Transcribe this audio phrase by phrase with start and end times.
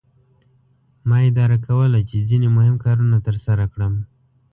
[1.07, 3.93] ما اداره کوله چې ځینې مهم کارونه ترسره کړم.